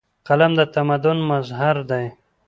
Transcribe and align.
قلم 0.27 0.51
د 0.59 0.61
تمدن 0.75 1.17
مظهر 1.29 1.75
دی. 1.89 2.05